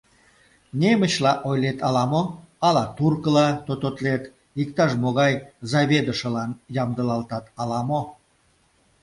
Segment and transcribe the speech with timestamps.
[0.81, 2.23] —Немычла ойлет ала-мо,
[2.67, 4.23] ала туркыла тототлет,
[4.61, 5.33] иктаж-могай
[5.71, 6.51] заведышылан
[6.83, 8.01] ямдылалтат ала-мо...